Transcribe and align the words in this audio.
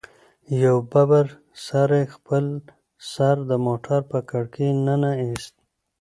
يوه 0.61 0.81
ببر 0.91 1.27
سري 1.65 2.03
خپل 2.13 2.45
سر 3.11 3.35
د 3.49 3.51
موټر 3.65 3.99
په 4.11 4.19
کړکۍ 4.29 4.69
ننه 4.85 5.11
ايست. 5.23 5.53